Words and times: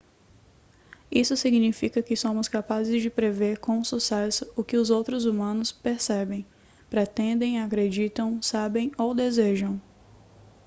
isso 1.11 1.37
significa 1.37 2.01
que 2.01 2.15
somos 2.15 2.47
capazes 2.47 3.03
de 3.03 3.09
prever 3.11 3.59
com 3.59 3.83
sucesso 3.83 4.51
o 4.57 4.63
que 4.63 4.75
outros 4.75 5.25
humanos 5.25 5.71
percebem 5.71 6.43
pretendem 6.89 7.59
acreditam 7.61 8.41
sabem 8.41 8.91
ou 8.97 9.13
desejam 9.13 9.79